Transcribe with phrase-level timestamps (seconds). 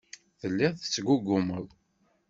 [0.39, 1.67] Telliḍ tettgugumeḍ.